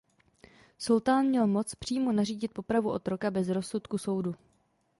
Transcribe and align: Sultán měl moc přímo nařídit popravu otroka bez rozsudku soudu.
Sultán 0.77 1.25
měl 1.25 1.47
moc 1.47 1.75
přímo 1.75 2.11
nařídit 2.11 2.47
popravu 2.53 2.91
otroka 2.91 3.31
bez 3.31 3.49
rozsudku 3.49 3.97
soudu. 3.97 4.35